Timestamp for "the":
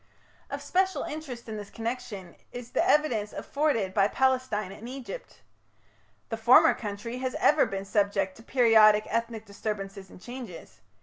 2.71-2.83, 6.29-6.37